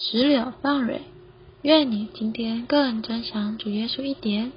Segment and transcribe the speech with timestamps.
[0.00, 1.02] 石榴放蕊，
[1.62, 4.52] 愿你今天更珍赏主耶稣一点。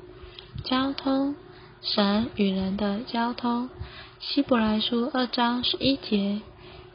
[0.64, 1.34] 交通，
[1.82, 3.72] 神与人的交通。
[4.20, 6.42] 希伯来书二章十一节，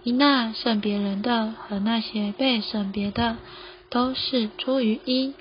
[0.05, 3.39] 因那圣别人的和那些被圣别的，
[3.91, 5.35] 都是出于一。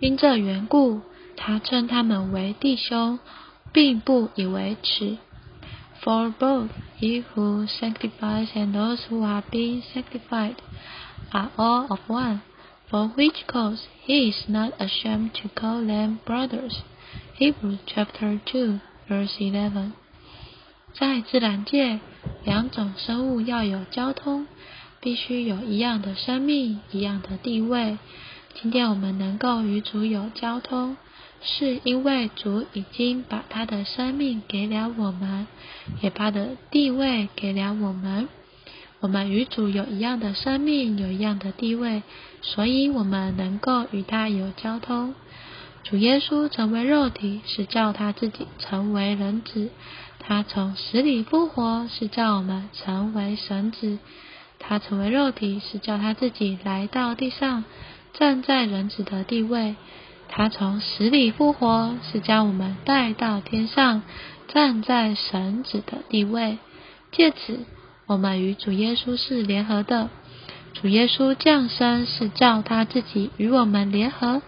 [0.00, 1.02] 因这缘故，
[1.36, 3.20] 他称他们为弟兄，
[3.72, 5.18] 并不以为耻。
[6.02, 10.56] For both he who sanctifies and those who are being sanctified
[11.30, 12.40] are all of one.
[12.90, 16.82] For which cause he is not ashamed to call them brothers.
[17.34, 19.92] Hebrew chapter two verse eleven.
[20.94, 22.00] 在自然界，
[22.44, 24.46] 两种生物要有交通，
[25.00, 27.98] 必须有一样的生命、一样的地位。
[28.54, 30.96] 今天我们能够与主有交通，
[31.42, 35.46] 是因为主已经把他的生命给了我们，
[36.00, 38.28] 也把的地位给了我们。
[39.00, 42.02] 我们与主有一样的生命，有一样的地位，
[42.42, 45.14] 所以我们能够与他有交通。
[45.84, 49.68] 主耶稣成为肉体，是叫他自己成为人子；
[50.18, 53.98] 他从死里复活，是叫我们成为神子。
[54.58, 57.62] 他成为肉体，是叫他自己来到地上，
[58.14, 59.76] 站在人子的地位；
[60.28, 64.02] 他从死里复活，是将我们带到天上，
[64.48, 66.58] 站在神子的地位。
[67.12, 67.60] 借此。
[68.08, 70.08] 我们与主耶稣是联合的，
[70.72, 74.40] 主耶稣降生是叫他自己与我们联合，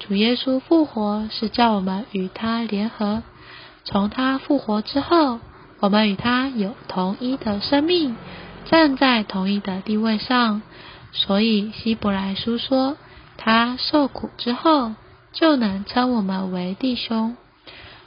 [0.00, 3.22] 主耶稣复活是叫我们与他联合。
[3.84, 5.38] 从他复活之后，
[5.78, 8.16] 我们与他有同一的生命，
[8.64, 10.62] 站在同一的地位上。
[11.12, 12.96] 所以希伯来书说，
[13.36, 14.94] 他受苦之后，
[15.32, 17.36] 就能称我们为弟兄。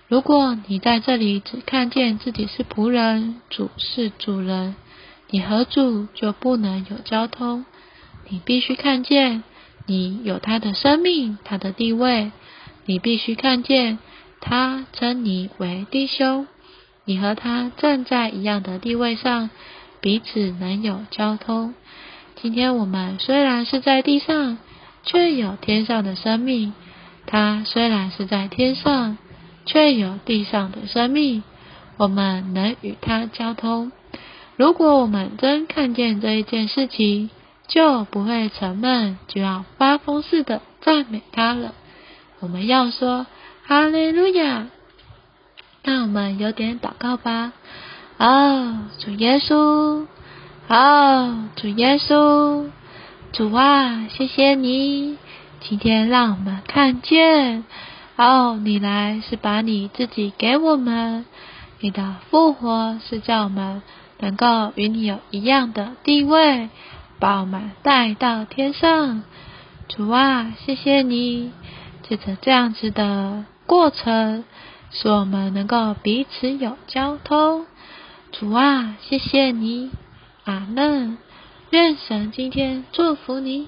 [0.09, 4.75] 如果你在这里只看见自己是仆人，主是主人。
[5.31, 7.65] 你和主就不能有交通，
[8.27, 9.43] 你必须看见
[9.85, 12.31] 你有他的生命，他的地位，
[12.85, 13.99] 你必须看见
[14.41, 16.47] 他称你为弟兄，
[17.05, 19.49] 你和他站在一样的地位上，
[20.01, 21.73] 彼此能有交通。
[22.41, 24.57] 今天我们虽然是在地上，
[25.03, 26.71] 却有天上的生命；
[27.25, 29.17] 他虽然是在天上，
[29.65, 31.43] 却有地上的生命。
[31.97, 33.91] 我们能与他交通。
[34.59, 37.29] 如果我们真看见这一件事情，
[37.69, 41.73] 就不会沉闷，就要发疯似的赞美他了。
[42.41, 43.25] 我们要说
[43.65, 44.67] 哈利路亚。
[45.85, 47.53] 那我们有点祷告吧。
[48.17, 50.05] 哦，主耶稣，
[50.67, 52.65] 哦，主耶稣，
[53.31, 55.15] 主啊，谢谢你，
[55.61, 57.63] 今天让我们看见，
[58.17, 61.25] 哦，你来是把你自己给我们，
[61.79, 63.81] 你的复活是叫我们。
[64.19, 66.69] 能够与你有一样的地位，
[67.19, 69.23] 把我们带到天上。
[69.87, 71.51] 主啊，谢谢你，
[72.03, 74.43] 借着这样子的过程，
[74.91, 77.65] 使我们能够彼此有交通。
[78.31, 79.89] 主啊，谢谢你，
[80.43, 81.17] 阿门。
[81.71, 83.67] 愿神今天祝福你。